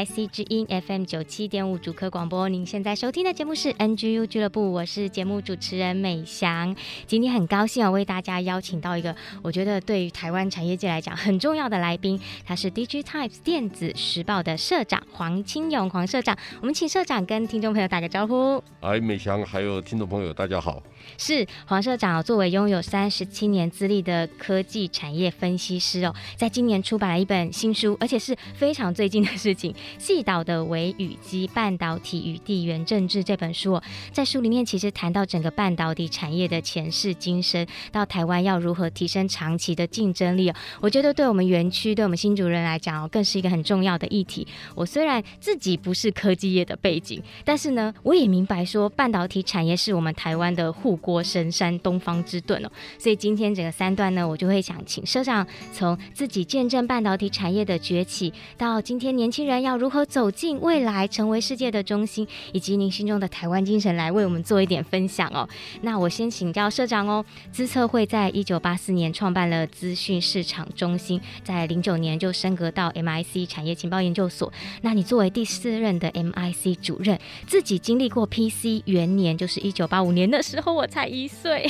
[0.00, 6.74] IC 之音 FM 九七点五主客广播，您现在收听的节目是 NGU 俱乐部，我是节目主持人美翔。
[7.06, 16.38] 今天很高兴啊，为大家邀请到一个我觉得对于台湾产业界来讲很重要的来宾，他是 DigiTimes 电子时报的社长黄清勇黄社长。
[16.60, 18.62] 我们请社长跟听众朋友打个招呼。
[18.80, 20.82] 哎，美翔，还有听众朋友，大家好。
[21.18, 29.30] 是黄社长作为拥有三十七年资历的科技产业分析师哦，在今年出版了一本新书，而且是非常最近的。
[29.40, 33.80] 事情细岛的微雨姬半导体与地缘政治这本书，
[34.12, 40.54] 在书里面其实谈到整个半导体产业的前世今生，到台湾要如何提升长期的竞争力哦。
[40.80, 44.46] 我觉得对我们园区、对我们新主人来讲哦，更是一个很重要的议题。
[44.74, 52.70] 我虽然自己不是科技业的背景，但是呢，我也明白说半导体产业是我们台湾的护国神山、东方之盾哦。
[52.98, 59.10] 所以今天整个三段呢，我就会想请社长从自己见证半导体产业的崛起，到今天。
[59.10, 65.48] 年轻人要如何走进未来，成为世界的中心，以及您心中的台湾精神，来为我们做一点分享哦。
[65.80, 67.24] 那我先请教社长哦。
[67.50, 74.52] 资策会在一九八四年创办了资讯市场中心，在零九年就升格到 MIC 产业情报研究所。
[74.82, 81.66] 那你作为第四任的 MIC 主任，自己经历过 PC 元年，就是一九八五年的时候，我才一岁，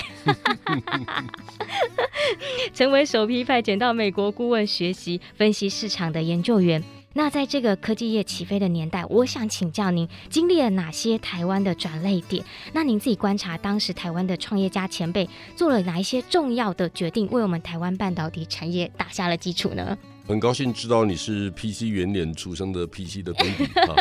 [2.75, 6.83] 成为首批派遣到美国顾问学习分析市场的研究员。
[7.13, 12.45] 那在这个科技业起飞的年代，我想请教您，经历了哪些台湾的转捩点？
[12.73, 19.99] 那您自己观察，当时台湾的创业家前辈做了哪一些重要的决定，为我们台湾半导体产业打下了基础呢？
[20.29, 23.97] 很高兴知道你是 PC 元年出生的 PC 的 baby 哈。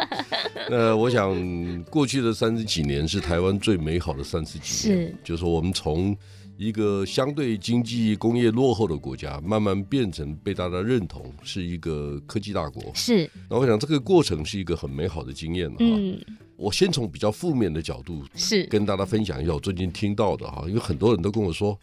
[0.69, 6.15] 那我想，过去的三十几年是台湾最美好的三十几年，是就是我们从。
[6.59, 12.83] 一个相对经济工业落后的国家，慢慢变成被大家认同是一个科技大国。
[12.93, 15.77] 是，那我想这个过程是一个很美好的经验哈。
[15.79, 16.19] 嗯，
[16.57, 21.79] 我先从比较负面的角度是跟大家分享一下我最近听到的哈，因为很多人都跟我说，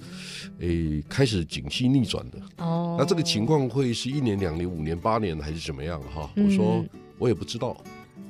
[0.58, 2.38] 诶，开始景气逆转的。
[2.58, 6.30] 哦，那这个情况会是一年、两年、五年、八年还是怎么样哈？
[6.36, 6.84] 我说
[7.16, 7.74] 我也不知道，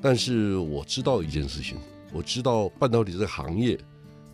[0.00, 1.76] 但是我知道一件事情，
[2.12, 3.76] 我知道半导体这个行业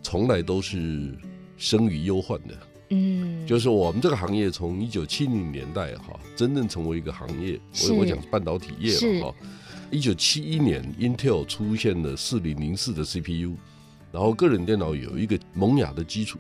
[0.02, 1.16] 从来都是。
[1.56, 2.58] 生于忧患的，
[2.90, 7.58] 嗯，就是我们这个行业从一九七零年代哈，真正成为一个行业，
[7.88, 9.34] 我我讲半导体业了哈。
[9.90, 13.54] 一九七一年，Intel 出现了四零零四的 CPU，
[14.10, 16.38] 然后个人电脑有一个萌芽的基础，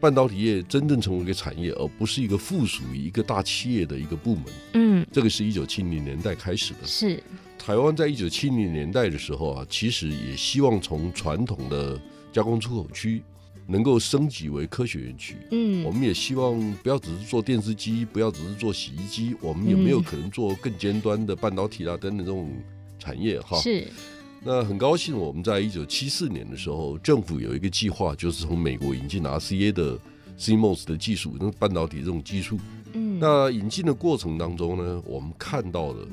[0.00, 4.44] 半导体业真正成为一个产业，而不是一个附属于一个大企业的一个部门。
[4.72, 6.86] 嗯，这个是一九七零年代开始的。
[6.86, 7.22] 是
[7.56, 12.00] 台湾在一九七零年代的时候啊，其实也希望从传统的
[12.32, 13.22] 加工出口区。
[13.70, 22.50] 能够升级为科学园区，嗯，我们也希望不要只是做电视机，不要只是做洗衣机，我们有没有可能做更尖端的半导体啊等等这种
[22.98, 23.60] 产业哈？
[23.60, 23.86] 是。
[24.42, 29.98] 那很高兴，我们在一九七四年的时候，政府有一个计划，就是从美国引进 RCA 的
[30.38, 32.58] CMOS 的技术，那半导体这种技术。
[32.94, 33.18] 嗯。
[33.20, 36.08] 那引进的过程当中呢，我们看到了，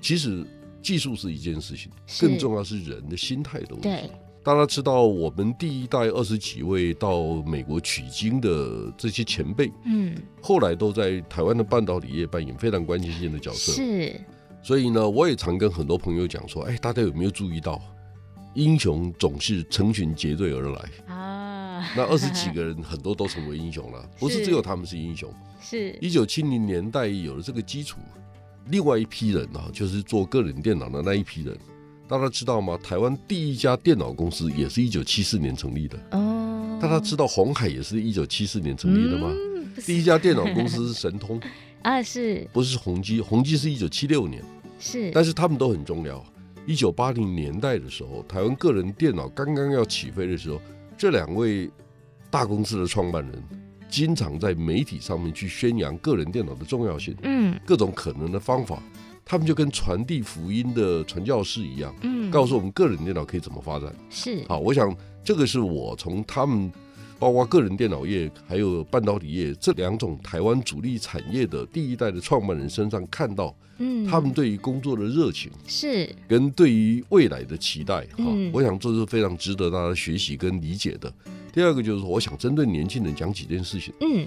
[0.00, 0.46] 其实
[0.80, 4.12] 技术是一件事情，更重要是人的心态的问题。
[4.42, 4.44] 对。
[4.44, 13.72] 大家知道，我们第一代二十几位到美国取经的这些前辈，嗯，后来都在台湾的半导体业扮演非常关键性的角色。
[13.72, 14.18] 是，
[14.62, 17.80] 所以呢，我也常跟很多朋友讲说，哎，大家有没有注意到，
[18.54, 21.84] 英雄总是成群结队而来啊？
[21.96, 25.32] 那二十几个人，很多都成为英雄了， 不是只有他们是英雄。
[25.60, 27.98] 是，一九七零年代有了这个基础，
[28.68, 31.56] 另外一批人啊，就是做个人电脑的那一批人。
[32.10, 32.76] 大家知道吗？
[32.82, 35.96] 台湾第一家电脑公司也是一九七四年成立的。
[36.10, 39.28] 哦，大家知道鸿海也是一九七四年成立的吗？
[39.32, 41.40] 嗯、第一家电脑公司是神通
[41.82, 43.20] 啊，是不是宏基？
[43.20, 44.42] 宏基是一九七六年。
[44.80, 46.20] 是，但是他们都很重要。
[46.66, 50.60] 一九八零年代的时候，台湾个人电脑刚刚要起飞的时候，
[50.98, 51.70] 这两位
[52.28, 53.40] 大公司的创办人
[53.88, 57.14] 经常在媒体上面去宣扬个人电脑的重要性。
[57.22, 58.82] 嗯，各种可能的方法。
[59.30, 63.94] 他们就跟传递福音的传教士一样，嗯，告诉我们个人电脑可以怎么发展。
[64.10, 64.92] 是，好，我想
[65.22, 66.68] 这个是我从他们。
[67.16, 81.12] 包括个人电脑业，还有半导体业这两种台湾主力产业的第一代的创办人身上看到，嗯，他们对于工作的热情是跟对于未来的期待，哈、嗯，我想这是非常值得大家学习跟理解的。
[81.52, 83.92] 第二个就是说，我想针对年轻人讲几件事情。
[84.00, 84.26] 嗯，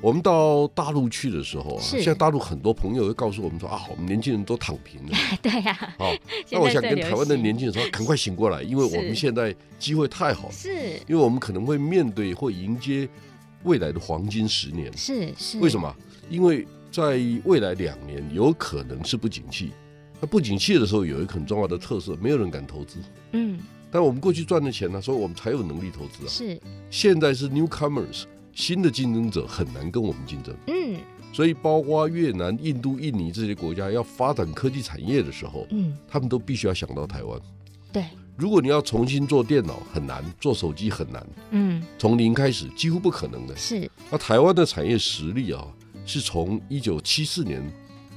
[0.00, 5.12] 我们到大陆去的时候啊，现在大陆很多朋友会告诉我们说啊，我们年轻人都躺平了。
[5.42, 5.94] 对呀、啊。
[5.98, 6.14] 好，
[6.50, 10.52] 那我想跟台湾的年轻人说，赶快醒过来，因为我们现在机会太好了。
[10.52, 10.70] 是。
[11.06, 13.08] 因为我们可能会面对或迎接
[13.64, 14.90] 未来的黄金十年。
[14.96, 15.58] 是是。
[15.60, 15.94] 为什么？
[16.28, 19.72] 因为在未来两年有可能是不景气。
[20.20, 22.98] 那不景气的时候，有一个很重要的特色，没有人敢投资。
[23.32, 23.58] 嗯。
[23.90, 26.28] 但我们过去赚的钱呢，所以我们才有能力投资啊。
[26.28, 26.58] 是，
[26.90, 28.22] 现在是 newcomers，
[28.54, 30.54] 新的竞争者很难跟我们竞争。
[30.66, 30.96] 嗯，
[31.32, 37.40] 所以包括越南、印度、印尼这些国家要发展科技产业的时候，嗯，他们都必须要想到台湾。
[37.92, 38.04] 对，
[38.36, 43.56] 如果你要重新做电脑很难，做手机很难，嗯，从零开始几乎不可能的。
[43.56, 45.66] 是，那台湾的产业实力啊，
[46.06, 47.62] 是从一九七四年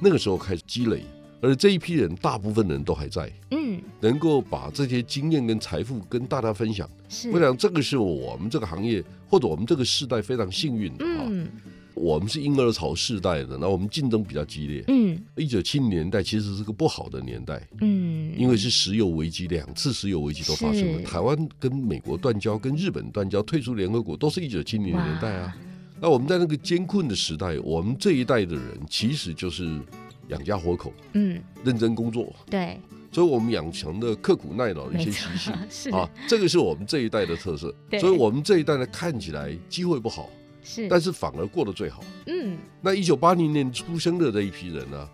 [0.00, 1.04] 那个时候开始积累。
[1.46, 11.22] 而这一批人，大部分人都还在，嗯，能够把这些经验跟财富跟大家分享，是，我想这个是我们这个行业或者我们这个世代非常幸运的啊。
[11.28, 11.46] 嗯，
[11.94, 25.56] 我们是婴儿潮世代的，那我们竞争比较激烈，嗯，一九七零年代其实是个不好的年代，嗯，因为是石油危机，两次石油危机都发生了，台湾跟美国断交，跟日本断交，退出联合国，都是一九七零年代啊。
[26.00, 29.80] 那我们在那个艰困的时代，我们这一代的人其实就是。
[30.28, 32.80] 养家活口，嗯，认真工作，对，
[33.12, 35.88] 所以我们养成的刻苦耐劳的一些习性， 是。
[35.90, 37.72] 啊，这个是我们这一代的特色。
[38.00, 40.28] 所以我们这一代呢，看起来机会不好，
[40.64, 42.02] 是，但是反而过得最好。
[42.26, 45.08] 嗯，那一九八零年出生的这一批人呢，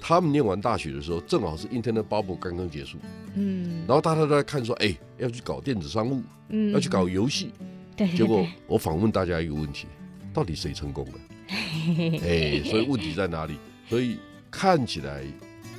[0.00, 2.98] 他们念完大学的时候，正好是 Internet Bubble 刚刚结束，
[3.36, 7.52] 嗯，然后大家都在看说，哎，要去搞电子商务，嗯，要去搞游戏，
[7.96, 9.86] 对，结果我访问大家一个问题，
[10.32, 11.12] 到底谁成功了？
[12.26, 13.54] 哎，所以问题在哪里？
[13.88, 14.16] 所以。
[14.50, 15.22] 看起来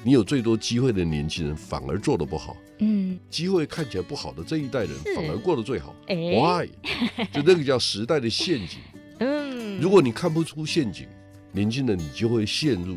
[0.03, 6.69] 你有最多机会的年轻人反而做的不好，嗯，机会看起来不好的这一代人反而过得最好，Why？
[7.33, 8.77] 就那个叫时代的陷阱，
[9.21, 11.07] 嗯，如果你看不出陷阱，
[11.51, 12.95] 年轻人你就会陷入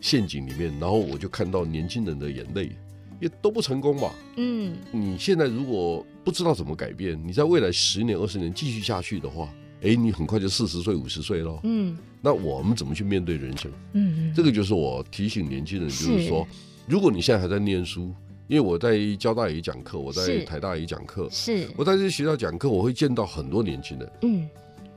[0.00, 2.72] 陷阱里面，然后我就看到年轻人的眼泪，
[3.20, 9.52] 也都不成功吧，嗯，你现在如果不知道怎么改变，你在未来十年二十年继续下去的话。
[9.84, 11.60] 哎，你很快就四十岁、五十岁了。
[11.62, 13.70] 嗯，那我们怎么去面对人生？
[13.92, 16.46] 嗯，这个就是我提醒年轻人，就是说，
[16.88, 18.10] 如果你现在还在念书，
[18.48, 24.12] 因为我在交大也讲课，我在台大也讲课，是我在这些学校讲课，我会见到很多年轻人。
[24.22, 24.48] 嗯，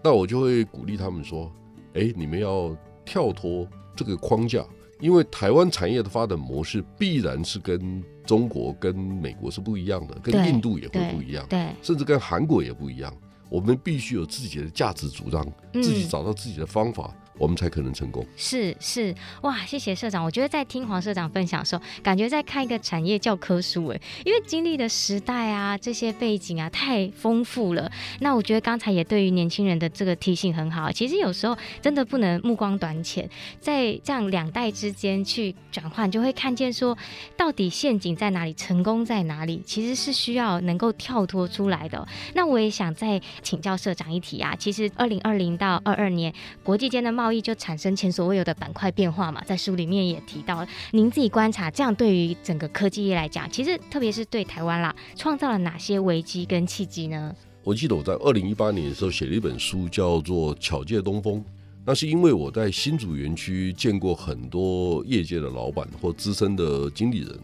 [0.01, 1.51] 那我就会鼓励他们说：
[1.93, 2.73] 哎，你们要
[3.03, 4.65] 跳脱这个框架，
[5.01, 13.13] 因为台湾产业的发展模式必然是跟中国、跟美国是不一样的，跟印度也会不一样，对，甚至跟韩国也不一样。
[13.49, 17.13] 我们必须有自己的价值主张，自己找到自己的方法。
[17.37, 18.25] 我们才可能成功。
[18.35, 20.23] 是是哇，谢谢社长。
[20.23, 27.91] 我觉得在听黄社长分享的时候，感觉在看一个产业教科书哎，因为经历的时代啊，这些背景啊，太丰富了。
[28.19, 30.91] 那我觉得刚才也对于年轻人的这个提醒很好。
[30.91, 33.29] 其实有时候真的不能目光短浅，
[33.59, 36.97] 在这样两代之间去转换，就会看见说
[37.35, 42.07] 到底陷阱在哪里，成功在哪里，其实是需要能够跳脱出来的。
[42.33, 46.33] 那我也想再请教社长一题啊，其实二零二零到二二年
[46.63, 50.67] 国际间的贸贸易就产生前所未有的板块变化嘛，在书里面也提到了。
[50.91, 57.35] 您自己观察，这样对于整个科技业来讲，其实特别是对台湾啦，创造了哪些危机跟契机呢？
[57.65, 61.41] 我记得我在二零一八年的时候写了一本书，叫做《巧借东风》。
[61.85, 67.37] 那是因为我在新竹园区见过很多业界的老板或资深的经理人，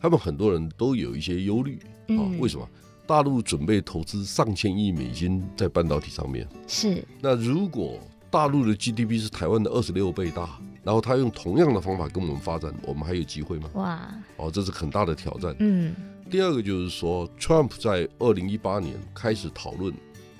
[0.00, 1.78] 他们很多人都有一些忧虑
[2.08, 2.26] 啊。
[2.40, 2.68] 为什么？
[3.06, 7.02] 大陆准备投资上千亿美金在半导体上面，是。
[7.22, 7.98] 那如果
[8.30, 13.70] 大陆的 GDP 是台湾的二十六倍大，然后他用同样的方法跟我们发展，我们还有机会吗？
[13.74, 14.14] 哇！
[14.36, 15.54] 哦，这是很大的挑战。
[15.58, 15.94] 嗯。
[16.30, 19.94] 第二个就是说，Trump 在二零一八年开始讨论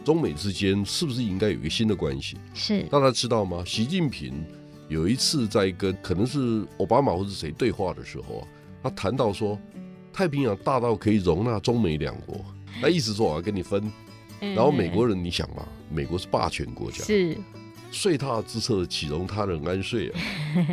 [0.04, 2.36] 中美之间是不是应该有一个新的关系。
[2.52, 2.82] 是。
[2.90, 3.62] 大家知道吗？
[3.64, 4.44] 习近平
[4.88, 8.44] 有一次在跟可能是奥巴马或者谁对话的时候啊，
[8.82, 9.58] 他谈到说，
[10.12, 12.44] 太平洋大到可以容纳中美两国，
[12.82, 13.90] 那意思说我要跟你分。
[14.40, 17.02] 然后美国人，你想嘛，美国是霸权国家。
[17.02, 17.36] 是。
[17.90, 20.16] 睡榻之侧，岂容他人安睡啊！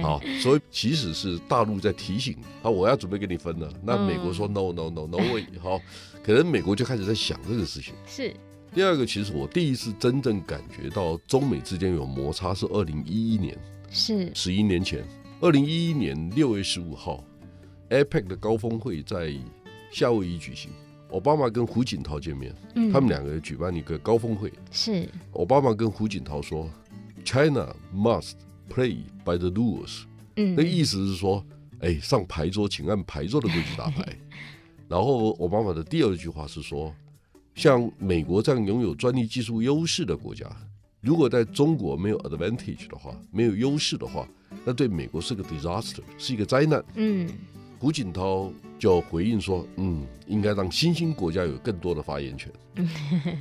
[0.03, 3.71] 好，所以即使是大陆在提醒啊，我要准备跟你分了。
[3.83, 5.79] 那美国说 no no no no way，好，
[6.23, 7.93] 可能美国就开始在想这个事情。
[8.05, 8.35] 是。
[8.73, 13.57] 第二个，其实我第一次真正感觉到中美之间有摩擦是二零一一年，
[13.89, 15.01] 是十一年前。
[15.39, 17.23] 二二零一一年六月十五号
[17.91, 19.31] ，APEC 的高峰会在
[19.91, 20.71] 夏威夷举行，
[21.11, 24.51] 奥巴马跟胡锦涛见面，嗯、他们两个人举办一个高峰会。
[24.71, 26.67] 是，奥巴马跟胡锦涛说
[27.25, 28.35] ：“China must
[28.69, 30.03] play by the rules。”
[30.37, 31.43] 嗯，那意思是说，
[31.79, 34.05] 哎，上牌桌，请按牌桌的规矩打牌。
[34.87, 36.93] 然后，奥巴马的第二句话是说，
[37.55, 40.45] 像美国这样拥有专利技术优势的国家，
[41.01, 44.27] 如果在中国没有 advantage 的话，没有优势的话，
[44.63, 46.83] 那对美国是个 disaster，是一个灾难。
[46.95, 47.27] 嗯。
[47.77, 52.51] 胡锦涛就回应说：“嗯，应该让新兴国家有更多的发言权。”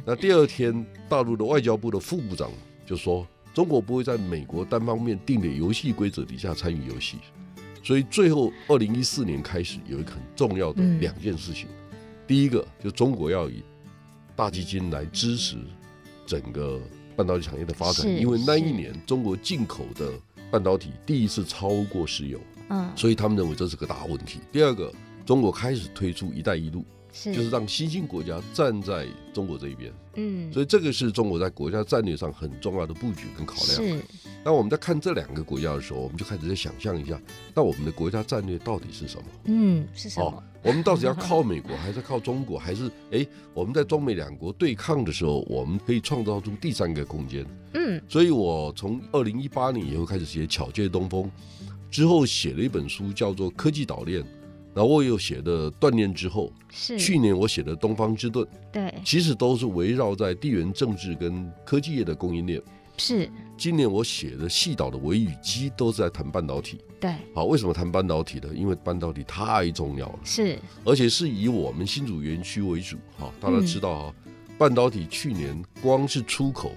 [0.04, 2.50] 那第二天，大陆的外交部的副部长
[2.84, 7.16] 就说：“中国不会在美国单方面定的游戏规则底下参与游戏。”
[7.82, 11.68] 所以最后，二零一四年开始有一个很重要的两件事情。
[12.26, 13.62] 第一个，就中国要以
[14.34, 15.58] 大基金来支持
[16.26, 16.80] 整个
[17.14, 20.10] 半导体产业的发展，因为那一年中国进口的
[20.50, 22.40] 半导体第一次超过石油。
[22.70, 24.40] 嗯，所以他们认为这是个大问题。
[24.50, 24.90] 第二个，
[25.26, 26.82] 中国开始推出“一带一路”，
[27.14, 29.90] 是就是让新兴国家站在中国这一边。
[30.16, 33.68] 嗯，所以这个是中国在国家战略上很重要的布局跟考量。
[33.68, 33.98] 是。
[34.44, 37.18] 那我们在看这两个国家的时候，我们就开始在想象一下，
[37.54, 39.24] 那我们的国家战略到底是什么？
[39.44, 40.26] 嗯，是什么？
[40.26, 42.58] 哦，我们到底要靠美国， 还是靠中国？
[42.58, 47.46] 还是哎，我们在中美两国对抗的时候，我们可以创造出第三个空间？
[47.72, 51.24] 嗯，所以我从二零一八年以后开始写《巧借东风》。
[51.90, 54.20] 之后写了一本书，叫做《科技岛链》，
[54.74, 62.60] 然后我有写的《锻炼之后》，是去年我写的《东方之盾》，对，其实都是围绕在地缘政治跟科技业的供应链。
[62.96, 66.78] 是，今年我写的《细岛的微与机》都是在谈半导体。
[67.00, 68.48] 对，好，为什么谈半导体呢？
[68.54, 72.96] 因为半导体太重要了，是，而且是以我们新竹园区为主。
[73.18, 76.72] 哈，大家知道哈，嗯、半导体去年光是出口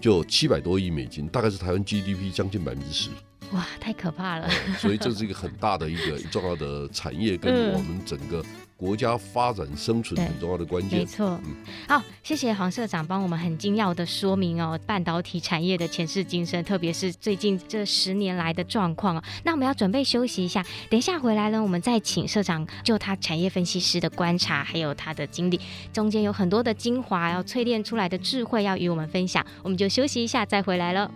[0.00, 3.10] 就七百多亿美金，大概是台湾 GDP 将近百分之十。
[3.52, 4.48] 哇，太可怕了！
[4.78, 8.42] 所以这是一个很大的一个重要的产业，跟我们整个
[8.78, 11.00] 国家发展生存很重要的关键。
[11.00, 11.54] 没错，嗯，
[11.86, 19.22] 好，谢谢黄社长帮我们很精要的说明哦，半导体产业的前世今生，特别是最近这十年来的状况哦。
[19.44, 25.60] 那我们要准备休息一下，等一下回来呢，我们再请社长就他产业分析师的观察，还有他的经历，
[25.92, 29.44] 中间有很多的精华要淬炼出来的智慧要与我们分享。
[29.62, 31.10] 我们就休息一下，再回来了。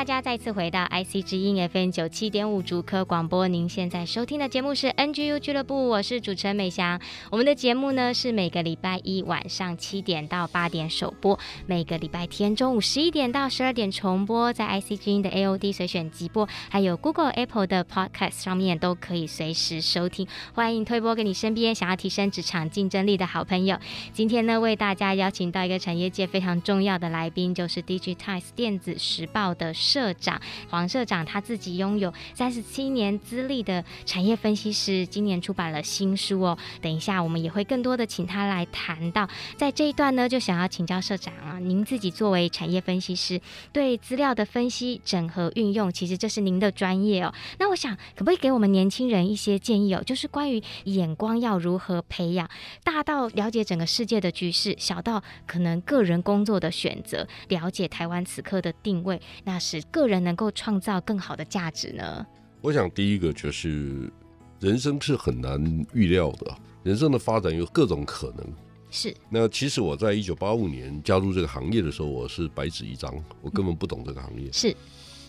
[0.00, 3.46] 大家再次回到 IC 之音 FM 九七点五主科广播。
[3.46, 6.98] 您现在收听的节目是 NGU 俱乐部，我是主持人美翔。
[7.30, 20.26] 我们的节目呢是每个礼拜一晚上七点到八点首播，每个礼拜天中午十一点到十二点重播，在 IC 之音的 AOD 随选即播，还有 Google、Apple 的 Podcast 上面都可以随时收听。
[20.54, 23.76] 欢迎推播给你身边想要提升职场竞争力的好朋友。
[24.14, 29.74] 今天呢，为大家邀请到一个产业界非常重要的来宾，就是 Digitize 电子时报的。
[29.90, 36.56] 社长黄社长他自己拥有三十七年资历的产业分析师，今年出版了新书哦。
[36.80, 43.40] 等一下我们也会更多的请他来谈到，在这一段呢，就想要请教社长啊，您自己作为产业分析师，
[43.72, 47.34] 对资料的分析、整合、运用，其实这是您的专业哦。
[47.58, 50.00] 那我想可不可以给我们年轻人一些建议哦？
[50.06, 52.48] 就是关于眼光要如何培养，
[52.84, 59.79] 大到了解整个世界的局势，小到可能个人工作的选择，了解台湾此刻的定位，那是。
[59.80, 62.26] 使个人能够创造更好的价值呢？
[62.60, 64.12] 我想第一个就是
[64.60, 68.46] 人生是很难预料的，人生的发展有各种可能。
[68.90, 69.14] 是。
[69.30, 74.50] 那其实我在一九八五年加入这个行业的时候，我是白纸一张，我根本不懂这个行业。
[74.52, 74.76] 是。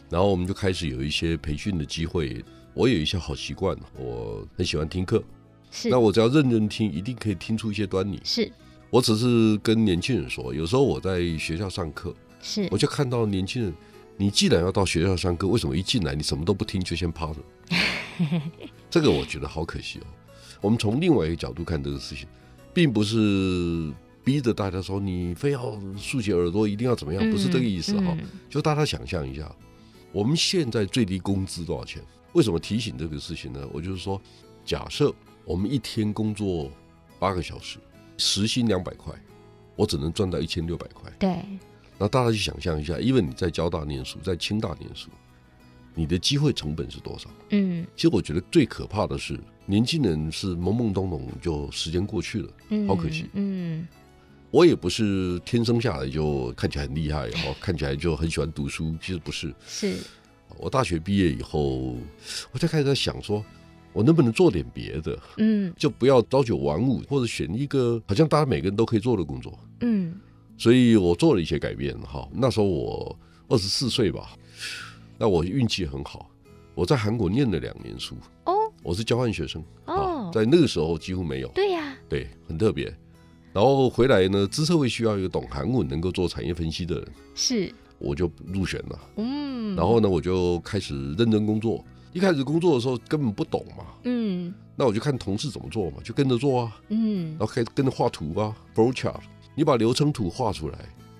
[0.09, 2.43] 然后我们就开始有一些培训的机会。
[2.73, 5.23] 我有一些好习惯，我很喜欢听课。
[5.71, 5.89] 是。
[5.89, 8.19] 那我只要认真听，一定可以听出一些端倪。
[8.23, 8.51] 是。
[8.89, 13.73] 我只是跟年轻人说，有时候我在学校上课，是，我就看到年轻人。
[14.21, 17.39] 你既然要到学校上课，为什么一进来你什么都不听就先趴着？
[18.87, 20.03] 这个我觉得好可惜哦。
[20.61, 22.27] 我们从另外一个角度看这个事情，
[22.71, 23.91] 并不是
[24.23, 28.17] 逼着大家说你非要竖起耳朵一定要怎么样，不是这个意思哈、哦。
[28.47, 29.51] 就大家想象一下，
[30.11, 31.99] 我们现在最低工资多少钱？
[32.33, 33.67] 为什么提醒这个事情呢？
[33.73, 34.21] 我就是说，
[34.63, 35.11] 假设
[35.45, 36.71] 我们一天工作
[37.17, 37.79] 八个小时，
[38.17, 39.11] 时薪两百块，
[39.75, 41.11] 我只能赚到一千六百块。
[41.17, 41.43] 对。
[42.01, 45.11] 那大家去想象一下，因为你在交大念书，在清大念书，
[45.93, 47.29] 你的机会成本是多少？
[47.51, 53.27] 嗯，其实我觉得最可怕的是年轻人是懵懵懂懂就时间过去了，嗯，好可惜。
[53.33, 53.87] 嗯，
[54.49, 59.53] 我也不是天生下来就看起来很厉害，然后，看起来就很喜欢读书，其实不是。
[59.67, 59.97] 是，
[60.57, 61.95] 我大学毕业以后，
[62.51, 63.45] 我就开始在想说，
[63.93, 65.19] 我能不能做点别的？
[65.37, 69.59] 嗯，就不要朝九晚五，或者选一个好像大家每个人都可以做的工作。
[69.81, 70.19] 嗯，
[70.61, 71.99] 所以我做了一些改变。
[72.01, 74.37] 哈，那时候我二十四岁吧。
[75.17, 76.29] 那我运气很好，
[76.75, 78.15] 我在韩国念了两年书
[78.45, 78.53] 哦，
[78.83, 82.95] 我是交换学生哦，在那个时候几乎没有，对呀、啊，对，很特别。
[83.51, 88.99] 然后回来呢，资策会需要一个懂韩文、能够做产业分析的人，是，我就入选了。
[89.15, 91.83] 嗯，然后呢，我就开始认真工作。
[92.13, 99.21] 一开始工作的时候根本不懂嘛，嗯，那我就看同事怎么做嘛，就跟着做啊，嗯，然后开始跟着画图啊 chart，
[99.55, 100.77] 你把流程图画出来，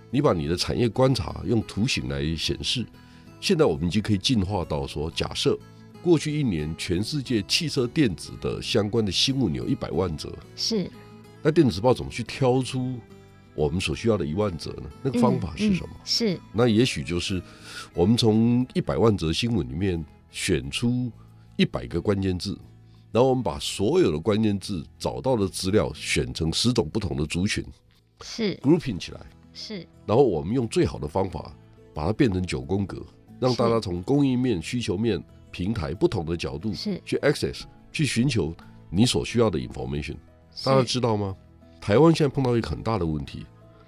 [0.10, 2.86] 你把你的产业观察用图形来显示。
[3.40, 5.58] 现在我们已经可以进化到说，假设
[6.02, 10.90] 过去一年全世界汽车电子的相关的新闻有一百万则，是，
[11.42, 13.00] 那电子报怎么去挑出
[13.56, 14.84] 我们所需要的一万则呢？
[15.02, 15.90] 那个方法是什么？
[15.94, 17.42] 嗯嗯、是，那也许就是
[17.94, 21.12] 我们从一百万则新闻里面选出
[21.58, 22.58] 一百个关键字，
[23.12, 27.66] 然后我们把所有的关键字找到的资料选成十种不同的族群，
[28.24, 29.20] 是 grouping 起来，
[29.54, 31.54] 是，然后我们用最好的方法
[31.94, 33.06] 把它变成九宫格。
[33.40, 38.54] 让大家从供应面、需求面、平台不同的角度是去 access、去寻求
[38.88, 40.16] 你所需要的 information。
[40.64, 41.36] 大家知道吗？
[41.82, 43.44] 台湾现在碰到一个很大的问题，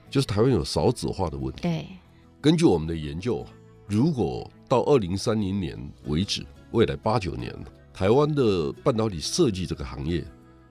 [0.10, 1.62] 就是台湾有少子化的问题。
[1.62, 1.86] 对。
[2.42, 3.46] 根据我们的研究，
[3.88, 7.56] 如果到二零三零年为止，未来八九年，
[7.94, 10.26] 台湾的半导体设计这个行业，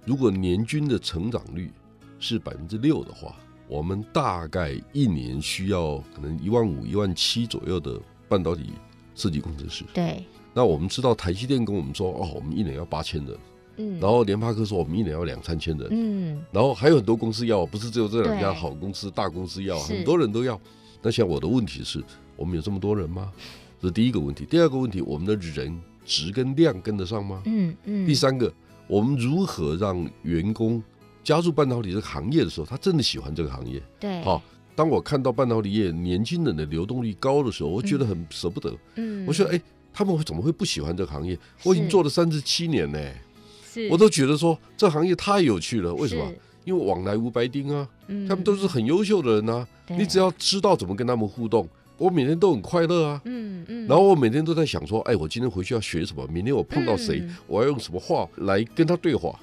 [0.04, 1.71] 如果年均的成长率
[2.19, 3.37] 是百分之六的话，
[3.73, 7.99] 我们大概一年需要可能一万五、一万七左右的。
[8.29, 8.73] 半导体
[9.14, 10.25] 设计工程师，对。
[10.55, 13.37] 那我们知道台积电跟我们说，哦，我们一年要八千人，
[13.76, 14.00] 嗯。
[14.00, 16.43] 然后联发科说，我们一年要两三千人，嗯。
[16.50, 20.58] 然后还有很多公司要，不是只有这两家好公司、大公司要，很多人都要。
[21.02, 22.02] 那像我的问题是，
[22.35, 23.30] 我们有这么多人吗？
[23.82, 24.47] 这是第一个问题。
[24.47, 27.43] 第二个问题，我们的人质跟量跟得上吗？
[27.45, 28.06] 嗯嗯。
[28.06, 28.50] 第三个，
[28.87, 30.82] 我们如何让员工
[31.23, 33.82] 加入半导体这个行业的时候，他真的喜欢这个行业？
[34.00, 34.23] 对。
[34.23, 34.43] 好。
[34.75, 38.75] 当我看到半导体业年轻人的流动率高的时候，我觉得很舍不得。
[38.95, 39.61] 嗯，我说，哎，
[39.93, 41.39] 他们会怎么会不喜欢这个行业？
[41.63, 42.99] 我已经做了三十七年呢，
[43.91, 45.95] 我都觉得说这行业太有趣了。
[45.95, 46.32] 为什么？
[46.65, 47.87] 因为往来无白丁啊，
[48.26, 49.69] 他们都是很优秀的人啊。
[49.89, 53.21] 你只要知道怎么跟他们互动，我每天都很快乐啊。
[53.26, 53.87] 嗯嗯。
[53.87, 56.26] 然后我每天都在想说，哎，我今天回去要学什么？
[56.28, 59.39] 明天我碰到谁，我要用什么话来跟他对话？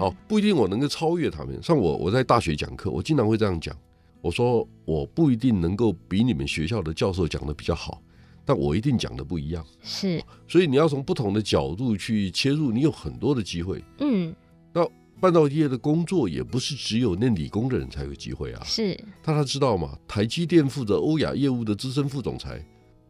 [0.00, 1.62] 好，不一定我能够超越他们。
[1.62, 3.76] 像我，我在大学讲课，我经常会这样讲。
[4.22, 8.00] 我说我不一定能够比你们学校的教授讲的比较好，
[8.42, 9.62] 但我一定讲的不一样。
[9.82, 13.84] 是，所以你要从不同的角度去切入，你有很多的机会。
[13.98, 14.34] 嗯，
[14.72, 14.88] 那
[15.20, 18.62] 半导体业的工作也不是只有念理工的人才有机会啊。
[18.64, 19.98] 是，大家知道吗？
[20.08, 22.64] 台积电负责欧亚业务的资深副总裁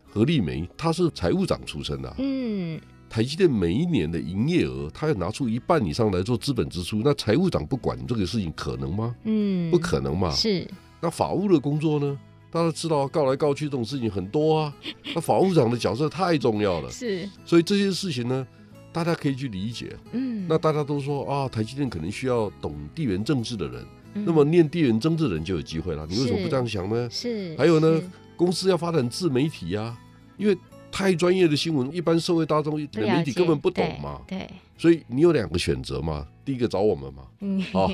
[0.09, 2.17] 何丽梅，她是财务长出身的啊。
[2.19, 9.13] 嗯，台积电每一年的营业额，他要拿出一半以上来做资本支出，那财务长不管这个事情可能吗？
[9.25, 10.31] 嗯，不可能嘛。
[10.31, 10.65] 是。
[11.01, 12.17] 那法务的工作呢？
[12.53, 14.73] 大家知道告来告去这种事情很多啊。
[15.15, 17.29] 那法务长的角色太重要了，是。
[17.45, 18.47] 所以这些事情呢，
[18.93, 19.97] 大家可以去理解。
[20.13, 20.47] 嗯。
[20.49, 26.07] 那大家都说啊，台积电可能需要懂地缘政治的人，那么念地缘政治的人就有机会了。
[26.09, 27.09] 你为什么不这样想呢？
[27.11, 27.57] 是。
[27.57, 28.01] 还有呢，
[28.37, 29.99] 公司要发展自媒体啊，
[30.37, 30.57] 因为
[30.91, 34.21] 太专业的新闻，一般社会大众的媒体根本不懂嘛。
[34.27, 34.49] 对。
[34.77, 37.87] 所以你有两个选择嘛，第一个找我们嘛，嗯，好，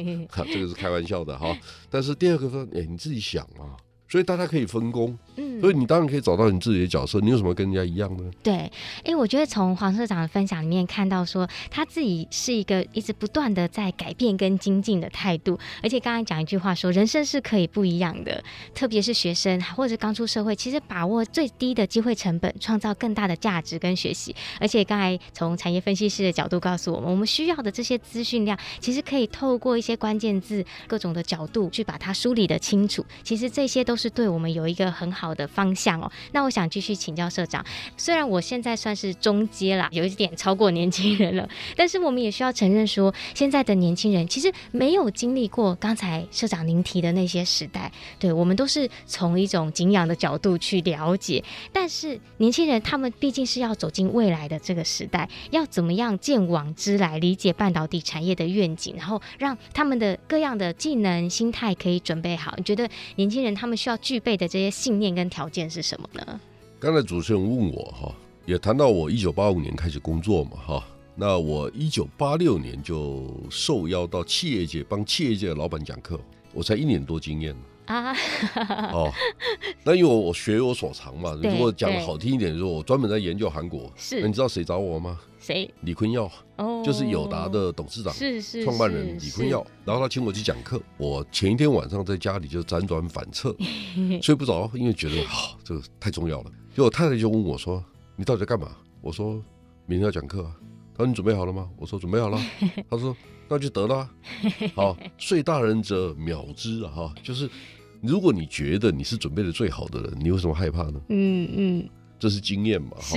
[0.44, 1.56] 这个是开玩笑的哈。
[1.90, 3.74] 但是第二个说，哎，你自己想啊。
[4.08, 7.18] 所以大家可以分工，嗯，所以你当然可以找到你自己的角色。
[7.20, 8.30] 你有什么跟人家一样呢？
[8.42, 8.70] 对，哎、
[9.06, 15.58] 欸，我觉得从黄社长的分享里面看到，说他自己是一个一直不断的在改变跟精进的态度。
[15.82, 18.42] 而且刚才讲一句话说，人生是可以不一样的，
[18.74, 24.34] 特别是学生或者刚出社会，其实把握最低的机会成本，创造更大的价值跟学习。
[24.60, 33.04] 而且刚才从产业分析师的角度告诉我们，我们需要的这些资讯量，其实可以透过一些关键字、各种的角度去把它梳理的清楚。
[33.24, 36.10] 其实这些都是对我们有一个很好的方向哦。
[36.32, 37.64] 那我想继续请教社长，
[37.96, 47.90] 虽然我现在算是中阶啦，有一点超过年轻人了，但是我们也需要承认说，现在的年轻人其实没有经历过刚才社长您提的那些时代。
[48.18, 62.54] 对，我们都是从一种景仰的角度去了解，但是年轻人他们毕竟是要走进未来的这个时代，要怎么样见往知来，理解半导体产业的愿景，然后让他们的各样的技能、心态可以准备好。
[62.56, 66.40] 你觉得年轻人他们需要具备的这些信念跟条件是什么呢？
[66.80, 68.12] 刚才主持人问我哈，
[68.44, 76.18] 也谈到我一九八五年开始工作嘛，哈，那我一九八六年就受邀到企业界帮企业界的老板讲课，
[76.52, 77.54] 我才一年多经验。
[77.84, 78.12] 啊，
[78.92, 79.12] 哦，
[79.84, 85.16] 那因为我我学有所长嘛， 如果讲的好听一点，就是我专门在研究韩国，是，那你知道谁找我吗？
[85.46, 85.72] 谁？
[85.82, 93.54] 李坤耀，哦，就是友达的董事长，是是创办人李坤耀，然后他请我去讲课，我前一天晚上在家里就辗转反侧，
[94.20, 96.50] 睡不着，因为觉得啊，这个太重要了。
[96.70, 97.82] 结果我太太就问我说
[98.16, 99.34] ：“你到底在干嘛？”我说
[99.86, 100.56] ：“明天要讲课啊。”
[100.96, 102.38] 他说：“你准备好了吗？”我说：“准备好了。
[102.90, 103.16] ”他说
[103.48, 104.10] ：“那就得了。
[104.74, 106.90] ”好，睡大人者秒之啊！
[106.90, 107.48] 哈，就是
[108.02, 111.00] 如果你觉得你是准备的最好的人，你为什么害怕呢？
[111.08, 113.16] 嗯嗯，这是经验嘛，哈。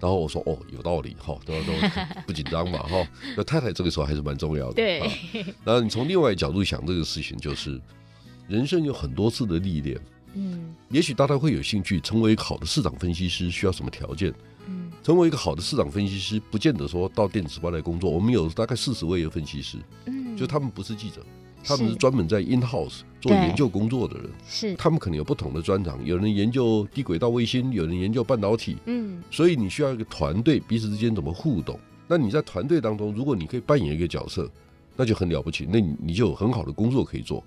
[0.00, 1.72] 然后我说：“哦，有道理，哈，都都
[2.26, 3.06] 不紧张嘛，哈。
[3.36, 4.74] ”那太太这个时候还是蛮重要的。
[4.74, 5.00] 对。
[5.64, 7.80] 然后你从另外一个角度想这个事情，就是
[8.46, 10.00] 人生有很多次的历练。
[10.34, 14.32] 嗯，也许大家会有兴趣成为一个好的市场分析师，需要什么条件？
[14.68, 18.10] 嗯，成为一个好的市场分析师，不见得说到电子时报来工作。
[18.10, 21.24] 我们有大概四十位的分析师，嗯，就他们不是记者，
[21.64, 24.30] 他们是专门在 in house 做研究工作的人。
[24.46, 28.76] 是，他们可能有不同的专长，有人研究低轨道卫星，有人研究半导体。
[28.86, 31.78] 嗯，所以你需要一个团队，彼此之间怎么互动？
[32.06, 34.50] 那你在团队当中，如果你可以扮演一个角色，
[34.96, 37.44] 那就很了不起，那你你就有很好的工作可以做。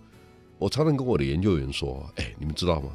[0.58, 2.91] 我常常跟我的研究员说：“哎，你们知道吗？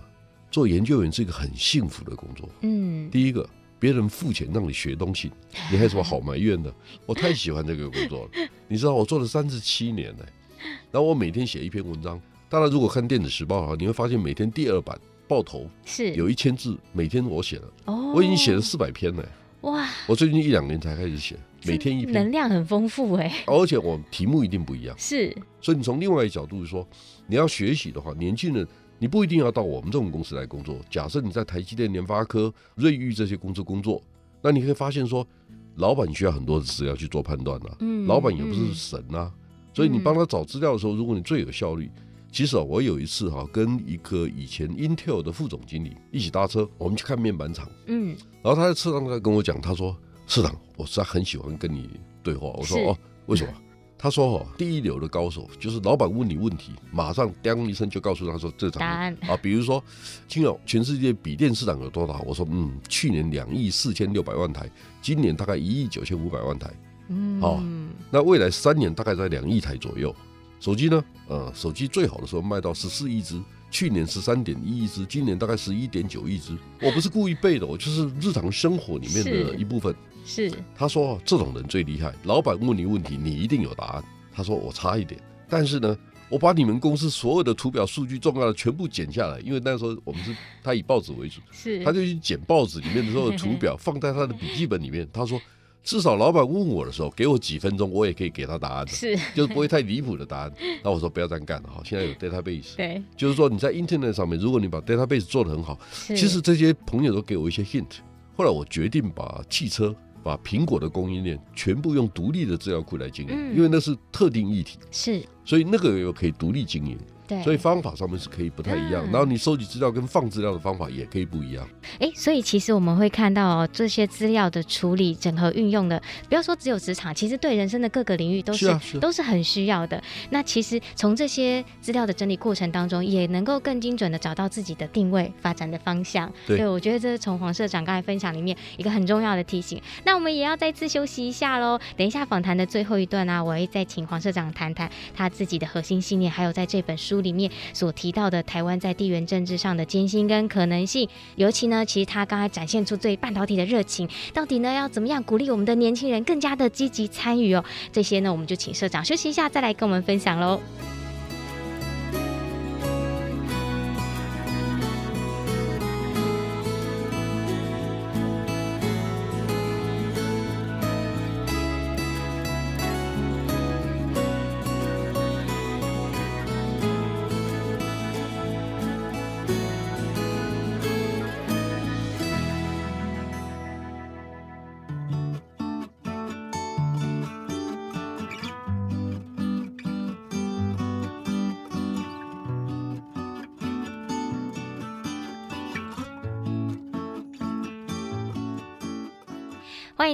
[0.50, 2.48] 做研究员是一个很幸福的工作。
[2.60, 3.46] 嗯，第一个，
[3.80, 5.30] 别人付钱让你学东西，
[5.70, 6.72] 你还有什么好埋怨的？
[7.04, 8.30] 我太喜欢这个工作了。
[8.68, 10.26] 你知道，我做了三十七年了，
[10.90, 12.20] 然后我每天写一篇文章。
[12.48, 19.28] 大家如果看电子时报的话，你会发现每天第二版报头是有一千字，每天我写了，我已经写了四百篇了。
[19.62, 19.88] 哇！
[20.06, 24.94] 我最近一两年才开始写。”每天一篇，能量很丰富哎，而且我题目一定不一样。
[24.96, 26.86] 是，所以你从另外一个角度说，
[27.26, 28.64] 你要学习的话，年轻人
[29.00, 30.78] 你不一定要到我们这种公司来工作。
[30.88, 34.00] 假设你在台积电、联发科、瑞昱这些公司工作，
[34.42, 35.26] 那你可以发现说，
[35.74, 37.76] 老板需要很多的资料去做判断啊。
[37.80, 39.32] 嗯，老板也不是神啊，
[39.76, 41.90] 所以你帮他找资料的时候，如果你最有效率，
[42.32, 47.68] 其实啊，我有一次哈，跟一个以前 Intel 的副总经理一起搭车，我们去看面板厂。
[47.84, 49.94] 嗯，然后他在车上在跟我讲，他说。
[50.28, 51.88] 市长，我实在很喜欢跟你
[52.20, 52.48] 对话。
[52.56, 53.52] 我说哦，为什么？
[53.96, 59.36] 他说哦，第一流的高手就是老板问你问题，马上当一声就告诉他说这场答案啊。
[59.36, 59.80] 比如说，
[60.26, 62.18] 亲友，全世界笔电市场有多大？
[62.26, 64.68] 我说嗯，去年两亿四千六百万台，
[65.00, 66.68] 今年大概一亿九千五百万台。
[67.08, 67.62] 嗯，好，
[68.10, 70.14] 那未来三年大概在两亿台左右。
[70.58, 71.04] 手机呢？
[71.28, 73.40] 呃，手机最好的时候卖到十四亿只。
[73.68, 76.56] 去年十三点一亿只，今年大概十一点九亿只。
[76.80, 79.94] 我不是故意背的，我就是日常生活里面的一部分。
[80.24, 84.04] 是，是他说这种人最厉害，老板问你问题，你一定有答案。
[84.32, 85.98] 他说我差一点，但是呢，
[86.30, 95.06] 我把你们公司所有的图表数据重要的全部剪下来，因为那时候我们是他以报纸为主，是，他就去剪报纸里面的所有图表， 放在他的笔记本里面。
[95.12, 95.38] 他说。
[95.86, 100.52] 至少老板问我的时候，给我几分钟，我也可以给他答案的，是，就是不会太离谱的答案。
[100.82, 107.98] 那我说不要这样干了哈，现在有 database，对，就是说你在 internet 上面，如果你把 database 做得很好，其实这些朋友都给我一些 hint。
[108.34, 109.94] 后来我决定把汽车、
[110.24, 116.98] 把苹果的供应链全部用独立的资料库来经营，因为那是特定议题，是，所以那个又可以独立经营。
[117.26, 121.68] 对，所以方法上面是可以不太一样，嗯、然后你收集资料跟放资料的方法也可以不一样。
[121.98, 130.02] 哎，所以其实我们会看到哦，这些资料的处理、整合、运用的，不要说只有职场，其实对人生的各个领域都是，都是很需要的。
[130.30, 136.32] 那其实从这些资料的整理过程当中，也能够更精准的找到自己的定位、发展的方向。
[136.46, 139.80] 对，对我觉得这是从黄社长刚才分享里面一个很重要的提醒。
[140.04, 141.78] 那我们也要再次休息一下喽。
[141.96, 147.92] 等一下访谈的最后一段呢、啊，我会再请黄社长谈谈他自己的核心信念，还有在这本书里面所。
[147.96, 157.64] 提到的台湾在地缘政治上的艰辛跟可能性，尤其呢，其实他刚才展现出对半导体的热情，到底呢要怎么样鼓励我们的年轻人更加的积极参与哦？
[157.90, 160.60] 这些呢，我们就请社长休息一下，再来跟我们分享喽。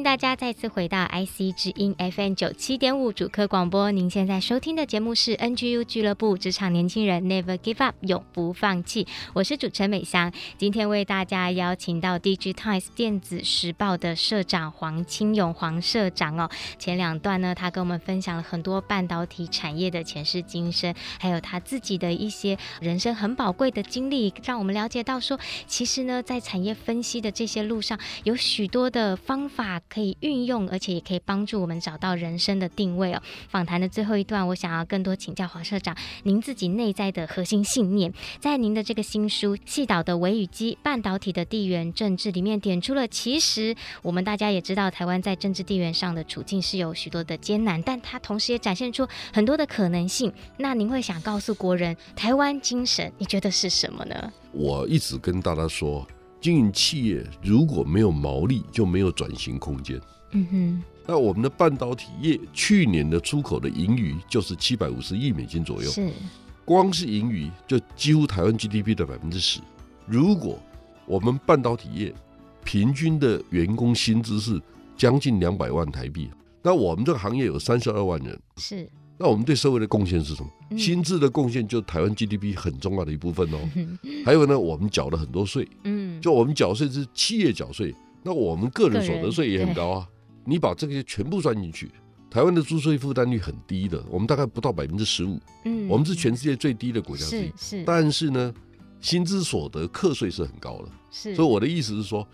[0.02, 3.92] 大家再次回到 IC 之音 FM 九七点五主科广播。
[3.92, 9.06] 您现在收听的节目是 NGU 俱乐部职场年轻人 Never Give Up 永不放弃。
[9.32, 16.50] 我是主持人美香，今天为大家邀请到 DG Times 电子时报的社长黄清勇黄社长哦。
[16.80, 25.38] 前两段呢，他跟我们分享了很多半导体产业的前世今生，还有他自己的一些人生很宝贵的经历，让我们了解到说，
[25.68, 29.80] 其实呢，在产业分析的这些路上，有许多的方法。
[29.92, 33.20] 可以运用，而且也可以帮助我们找到人生的定位哦。
[33.50, 43.06] 访谈的最后一段，我想要更多请教黄社长，您自己内在的核心信念，在您的这个新书《细岛的微与机：半导体的地缘政治》里面点出了。
[43.06, 50.32] 其实我们大家也知道，台湾在政治地缘上的处境是有许多的艰难，但它同时也展现出很多的可能性。
[50.56, 54.32] 那您会想告诉国人，台湾精神，你觉得是什么呢？
[54.52, 56.06] 我一直跟大家说。
[56.42, 59.98] 经营企业如果没有毛利，就没有转型空间。
[60.32, 66.10] 嗯哼，那我们的半导体业去年的出口的盈余就是七百五十亿美金左右，是
[66.64, 69.60] 光是盈余就几乎台湾 GDP 的百分之十。
[70.04, 70.58] 如果
[71.06, 72.12] 我们半导体业
[72.64, 74.60] 平均的员工薪资是
[74.96, 76.28] 将近两百万台币，
[76.60, 78.90] 那我们这个行业有三十二万人，是。
[79.22, 80.76] 那我们对社会的贡献是什么？
[80.76, 83.58] 薪资的贡献就是台湾 GDP 很重要的一部分哦。
[84.26, 90.08] 还有呢，我们缴了很多税，嗯，就我们缴税是企业缴税，那我们个人所得税也很高啊。
[90.44, 91.88] 你把这些全部算进去，
[92.28, 97.52] 台湾的租税负担率很低的，我们大概不到百分之十五，嗯，我们是全世界最低的国家之一。
[97.56, 98.52] 是，但是呢，
[99.00, 100.88] 薪资所得课税是很高的。
[101.12, 102.26] 是，所以我的意思是说，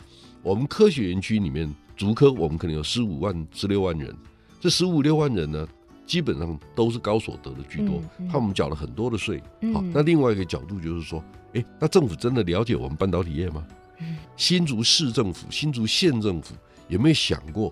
[0.43, 4.17] 我们科学园区里面，竹科我们可能有十五万、十六万人，
[4.59, 5.69] 这十五六万人呢，
[6.09, 9.43] 基本上都是高所得的居多，他们缴了很多的税。
[9.75, 13.63] 好，那另外一个角度就是说，哎，那政府真的了解我们半导体业吗？
[14.35, 16.55] 新竹市政府、新竹县政府
[16.89, 17.71] 有没有想过，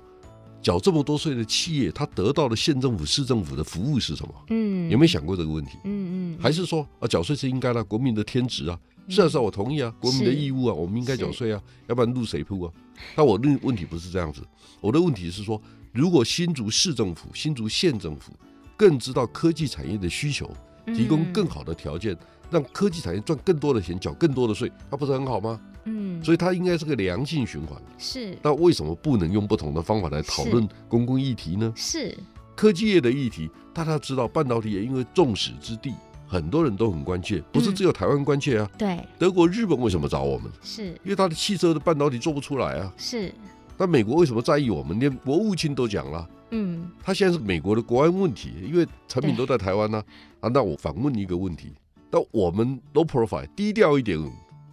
[0.61, 4.35] 缴这么多税的企业，他得到的县政府、市政府的服务是什么？
[4.51, 5.79] 嗯，有没有想过这个问题？
[5.85, 8.79] 嗯嗯，还是说啊，缴税是应该的，国民的天职啊？
[9.09, 12.72] 是啊是啊，我同意啊，国民的义务啊，我们应该缴税啊，要不然路谁铺啊？
[13.16, 14.42] 那我的问题不是这样子，
[14.83, 15.59] 我的问题是说。
[15.96, 18.30] 如果新竹市政府、新竹县政府
[18.76, 20.50] 更知道科技产业的需求，
[20.88, 22.14] 提供更好的条件，
[22.50, 25.59] 让科技产业赚更多的钱，缴更多的税，那不是很好吗？
[25.85, 27.80] 嗯，所以它应该是个良性循环。
[27.96, 28.37] 是。
[28.42, 31.72] 那为什么不能用不同的方法来讨论公共议题呢？
[31.74, 32.14] 是。
[32.54, 35.90] 科技业的议题，大家知道，半导体业因为众矢之的，
[36.26, 38.70] 很多人都很关切，不是只有台湾关切啊。
[38.76, 39.02] 对。
[39.18, 40.52] 德国、日本为什么找我们？
[40.62, 42.92] 是因为他的汽车的半导体做不出来啊。
[42.98, 43.32] 是。
[43.78, 44.98] 那美国为什么在意我们？
[44.98, 50.02] 连国务卿都讲了，嗯，他现在是美国的国安问题，因为产品都在台湾呢。
[50.40, 51.72] 啊，那我反问一个问题：
[52.10, 54.18] 那我们 low profile 低调一点，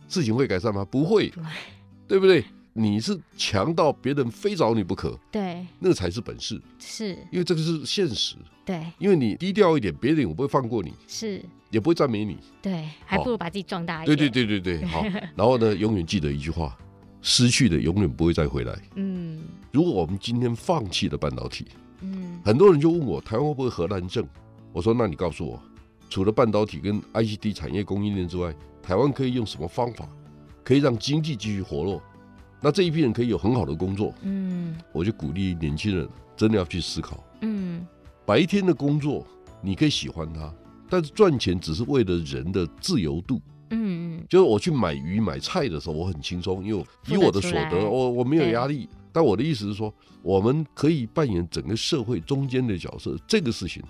[0.08, 0.86] 事情会改善吗？
[0.90, 1.32] 不会，
[2.08, 2.44] 对不对？
[2.76, 7.10] 你是强到别人非找你不可，对，那才是本事，是。
[7.30, 8.36] 因为这个是现实，
[8.66, 11.40] 对，因为你低调一点，别人也不会放过你，是。
[11.70, 15.04] 也不会赞美你，对，还不如把自己壮大一点，对对对对对，好，
[15.36, 16.78] 然后呢，永远记得一句话。
[17.24, 18.78] 失去的永远不会再回来。
[18.96, 19.40] 嗯，
[19.72, 21.66] 如果我们今天放弃了半导体，
[22.02, 24.28] 嗯，很多人就问我台湾会不会荷兰症？
[24.74, 25.60] 我说，那你告诉我，
[26.10, 30.08] 除了半导体跟 ICD 产业供应链之外，台湾可以用什么方法
[30.66, 32.02] 可以让经济继续活络？
[32.60, 34.14] 那这一批人可以有很好的工作。
[34.22, 37.24] 嗯，我就鼓励年轻人真的要去思考。
[37.40, 37.86] 嗯，
[38.26, 39.26] 白天的工作
[39.62, 40.54] 你可以喜欢它，
[40.90, 43.42] 但是赚钱只是为了人的自由度。
[43.74, 48.88] 嗯嗯，就是我去买鱼买菜的时候，我很轻松，因为以我的所得，我我没有压力。
[49.12, 53.16] 但我的意思是说，我们可以扮演整个社会中间的角色。
[53.28, 53.84] 这个事情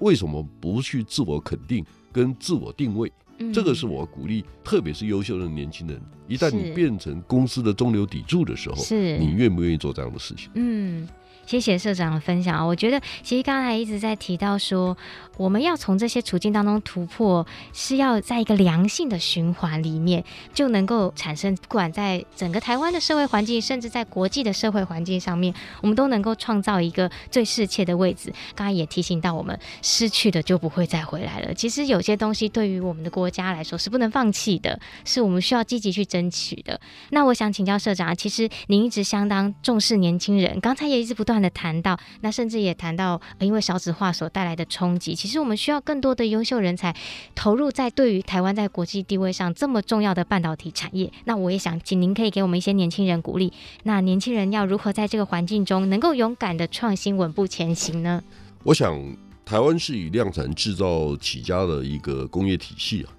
[0.00, 3.10] 为什么不去自我肯定跟自我定位？
[3.52, 10.50] 这个是我鼓励，特别是优秀的年轻人，一旦你变成公司的中流砥柱的时候，是你愿不愿意做这样的事情？
[10.54, 11.06] 嗯。
[11.46, 12.64] 谢谢社长的分享啊！
[12.64, 14.96] 我觉得其实刚才一直在提到说，
[15.36, 28.32] 我们要从这些处境当中突破，是要在一个良性的循环里面，就能够产生，不管在整个台湾的社会环境，甚至在国际的社会环境上面，我们都能够创造一个最适切的位置。
[28.56, 31.54] 刚才也提醒到我们，失去的就不会再回来了。
[31.54, 36.80] 其实有些东西对于我们的国家来说是不能放弃的，是我们需要积极去争取的。
[37.10, 46.94] 那我想请教社长，其实您一直相当重视年轻人，刚才也一直不断的谈到，那甚至也谈到，因为少子化所带来的冲击，其实我们需要更多的优秀人才
[47.34, 51.12] 投入在对于台湾在国际地位上这么重要的半导体产业。
[51.24, 53.52] 那我也想请您可以给我们一些年轻人鼓励。
[53.84, 58.22] 那年轻人要如何在这个环境中能够勇敢的创新、稳步前行呢？
[58.62, 63.12] 我想，台湾是以量产制造起家的一个工业体系啊，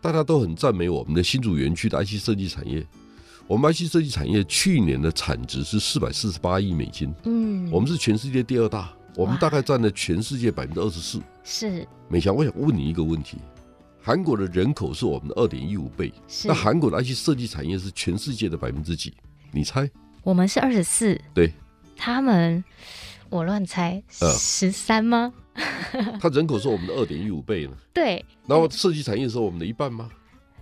[0.00, 2.84] 大家都很赞美我们的新竹园区的 IC 设计产业。
[3.48, 11.22] 我们 IC 设计产业去年的产值是四百四十八亿美金，嗯，我们是全世界第二大，我们大概占了全世界百分之二十四。
[11.44, 13.38] 是，美强，我想问你一个问题：
[14.02, 16.12] 韩国的人口是我们的二点一五倍，
[16.44, 19.14] 那韩国的 IC 设计产业是全世界的百分之几？
[19.52, 19.88] 你猜？
[20.24, 21.52] 我们是二十四，对，
[21.96, 22.64] 他们
[23.30, 25.32] 我乱猜，十三吗？
[26.20, 27.72] 他人口是我们的二点一五倍呢。
[27.94, 30.10] 对，然后设计产业是我们的一半吗？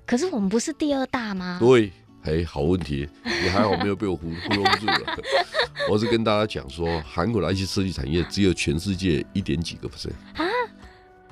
[0.04, 1.56] 可是我们不是第二大吗？
[1.58, 1.90] 对。
[2.24, 5.00] 哎，好问题，你还好没有被我糊糊弄住了。
[5.90, 10.44] 我是跟大家讲说，韩国的 IC 设计产业只有全世界一点几个 percent 啊，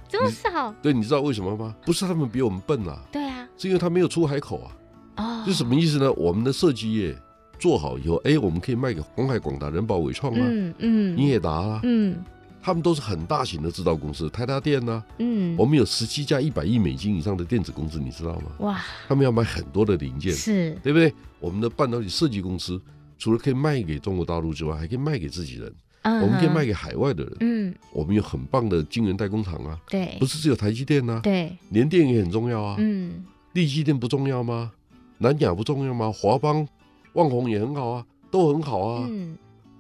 [0.09, 0.73] 这么少？
[0.83, 1.75] 对，你知道为什么吗？
[1.87, 4.69] 不是他们比我们笨啊，对啊，是因为他没有出海口啊。
[5.17, 6.13] 哦，这什么意思呢？
[6.13, 7.17] 我们的设计业
[7.59, 12.23] 做好以后，哎，我们可以卖给红海、广达、人保、伟创啊，嗯嗯，英业达啊，嗯。
[12.63, 18.53] 他们都是很大型的制造公司，台达电呢、啊，嗯，我们有十七家一百亿美金以上的电子公司，你知道吗？
[18.61, 21.13] 哇，他们要买很多的零件，是，对不对？
[21.41, 22.81] 我们的半导体设计公司
[23.19, 34.71] 除了可以卖给中国大陆之外，还可以卖给自己人，嗯、我们可以卖给海外的人，嗯，我们有很棒的晶圆代工厂啊，对，不是只有台积电啊，对，联电也很重要啊，嗯，力积电不重要吗？
[35.19, 36.13] 南亚不重要吗？
[36.13, 36.67] 华邦、
[37.15, 39.37] 旺宏也很好啊，都很好啊，嗯，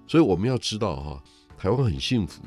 [0.08, 1.22] 所以我们要知道哈、啊，
[1.56, 2.42] 台湾很幸福。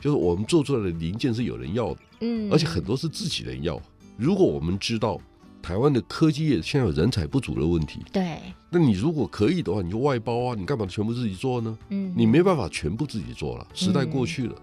[0.00, 3.80] 就是我们做出来的零件是有人要的，嗯，而且很多是自己人要。
[4.16, 5.20] 如果我们知道
[5.62, 8.38] 台湾的科技业现在有人才不足的问题，对，
[8.70, 11.78] 那你如果可以的话，你就外包啊，你干嘛全部自己做呢？
[11.90, 14.54] 嗯，你没办法全部自己做了，时代过去了，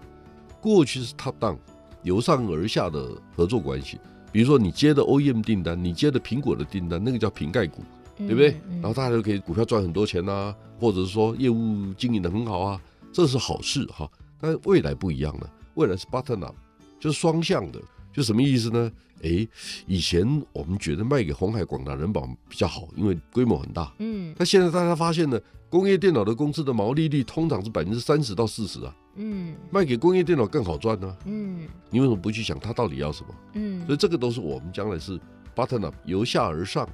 [0.60, 1.56] 过去是 top down
[2.02, 3.98] 由上而下的合作关系。
[4.30, 7.82] 比如说你接的 OEM 订单，你接的苹果的订单，那个叫瓶盖股，
[8.18, 8.60] 对不对？
[8.74, 12.80] 然后大家就可以股票赚很多钱呐，或者是说业务经营的很好啊，
[13.12, 14.08] 这是好事哈。
[14.40, 16.54] 但未来不一样了，未来是 button up，
[17.00, 17.80] 就是双向的，
[18.12, 18.90] 就什么意思呢？
[19.24, 19.46] 哎，
[19.86, 23.92] 以前我们觉得卖给红海、广达、人保比较好，因为规模很大。
[23.98, 24.32] 嗯。
[24.38, 28.96] 但现在大家发现呢，工业电脑的公司的毛利率通常是百分之三十到四十啊。
[29.16, 29.56] 嗯。
[29.72, 31.16] 卖给工业电脑更好赚呢。
[31.24, 31.66] 嗯。
[31.90, 33.34] 你为什么不去想它到底要什么？
[33.54, 33.84] 嗯。
[33.86, 35.18] 所以这个都是我们将来是
[35.56, 36.88] button up，由下而上。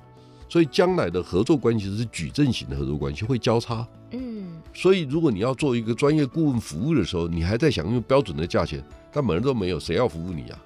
[0.49, 3.87] 所以将来的合作关系是矩阵型的合作关系，会交叉。
[4.13, 4.34] 嗯，
[4.73, 10.59] 所以如果你要做一个专业顾问服务的时候，你还在想用标准的价钱，但门都没有，谁要服务你啊？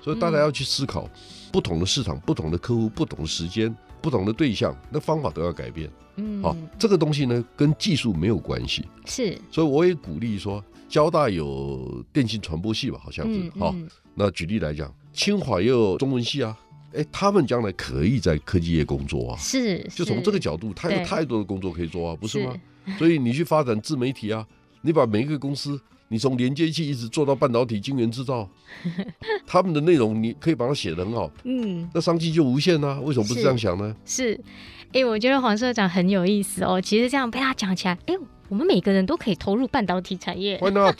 [0.00, 1.08] 所以大家要去思考，
[1.52, 5.90] 不同的市场、不同的客户、不同的时间、不同的对象，那方法都要改变。
[6.16, 8.84] 嗯，好，这个东西呢跟技术没有关系。
[9.06, 13.50] 是，所以我也鼓励说，交大有电信传播系吧，好像是。
[13.58, 13.74] 好，
[14.14, 16.56] 那举例来讲，清华也有中文系啊。
[16.94, 22.56] 哎，他们将来可以在科技业工作啊，是，就从这个角度，他有太多的工作可以做啊，不是吗？
[22.96, 24.46] 所以你去发展自媒体啊，
[24.82, 28.48] 你把每一个公司，你从连接器一直做到半导体晶圆制造，
[29.46, 33.94] 他们的内容你可以把它写得很好，嗯，那商机就无限啊，为什么不是这样想呢？
[34.04, 34.40] 是，
[34.92, 38.14] 哎，我觉得黄社长很有意思哦，其实这样被他讲起来，哎。
[38.48, 40.58] 我们每个人都可以投入半导体产业。
[40.60, 40.96] Why not？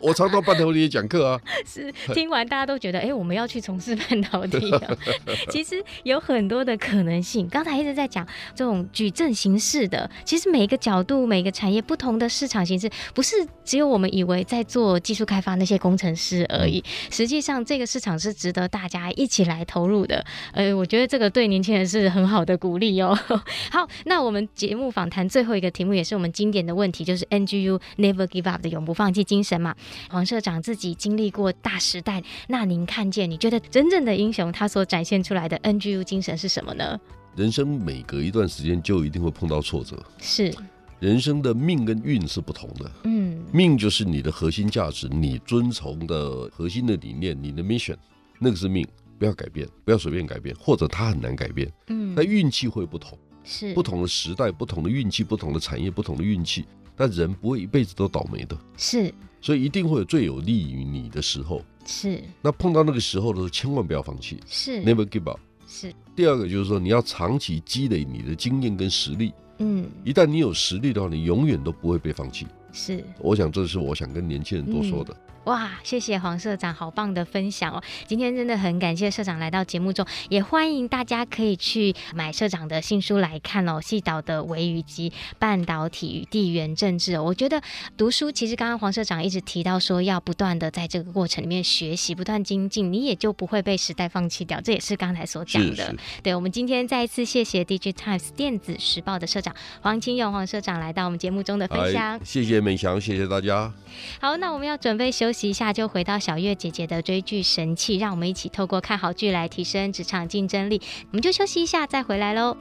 [0.00, 1.40] 我常到半导体讲课啊。
[1.64, 4.96] 是，听完大家都觉得，哎，我们要去从事半导体啊。
[5.50, 7.48] 其实有很多的可能性。
[7.48, 16.82] 刚才一直在讲这种矩阵形式的，其实每一个角度、每个产业不同的市场形式，不是只有我们以为在做技术开发那些工程师而已。
[17.10, 20.24] 实际上，这个市场是值得大家一起来投入的。
[20.52, 23.16] 呃，我觉得这个对年轻人是很好的鼓励哦。
[23.70, 26.28] 好，那我们节目访谈最后一个题目，也是我们。
[26.40, 29.76] 经典的问题就是 NGU Never Give Up 的永不放弃精神嘛。
[30.08, 36.98] 黄社长自己经历过大时代，那您看见你觉得真正的英雄他所展现出来的 NGU 精神是什么呢？
[37.36, 40.50] 人生每隔一段时间就一定会碰到挫折，是
[40.98, 42.90] 人生的命跟运是不同的。
[43.04, 47.96] 嗯，命就是你的核心价值，你遵从的核心的理念，你的 mission，
[48.38, 51.70] 那个是命，不要改变，不要随便改变，或者它很难改变。
[51.88, 53.18] 嗯，那运气会不同。
[53.44, 56.64] 是不同的时代，不同的运气，不同的产业，不同的运气。
[56.96, 61.62] 但人不会一辈子都倒霉的，是，所以一定会有最有利于你的时候。
[61.86, 64.38] 是，那碰到那个时候的时候，千万不要放弃。
[64.46, 65.40] 是，Never give up。
[65.66, 65.90] 是。
[66.14, 69.32] 第二个就是说，你要长期积累你的经验跟实力。
[69.56, 72.46] 嗯，一旦你有实力的话，你永远都不会被放弃。
[72.70, 75.14] 是，我想这是我想跟年轻人多说的。
[75.14, 77.82] 嗯哇，谢谢黄社长，好棒的分享哦！
[78.06, 83.80] 今天真的很感谢社长来到节目中，也欢迎大家可以去买社长的新书来看哦。
[83.80, 87.60] 细岛的维语及半导体与地缘政治哦，我觉得
[87.96, 94.60] 读书其实刚刚黄社长一直提到说要不断的在这个过程里面学习，不断精进，你也就不会被时代放弃掉。
[94.60, 95.94] 这也是刚才所讲的。
[96.22, 102.20] 对，我们今天再一次谢谢 DigiTimes 电子时报的社长黄清勇黄社长来到我们节目中的分享。
[102.22, 103.72] 谢谢美祥，谢谢大家。
[104.20, 110.82] 好，那我们要准备休息一下，就回到小月姐姐的追剧神器，让我们一起透过看好剧来提升职场竞争力。
[111.12, 112.56] 我们就休息一下，再回来喽。